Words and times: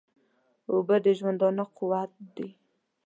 اوبه 0.71 0.95
د 1.03 1.05
ژوندانه 1.17 1.63
قوت 1.77 2.11
دي 2.35 2.49